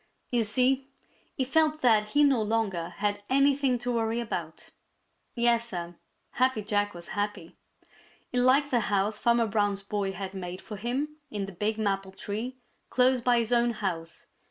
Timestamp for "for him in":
10.59-11.45